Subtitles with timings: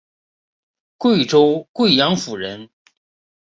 [0.97, 2.71] 贵州贵阳府人。